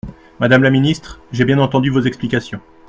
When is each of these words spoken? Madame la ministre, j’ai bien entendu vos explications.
Madame 0.39 0.63
la 0.63 0.71
ministre, 0.71 1.19
j’ai 1.31 1.45
bien 1.45 1.59
entendu 1.59 1.91
vos 1.91 2.01
explications. 2.01 2.59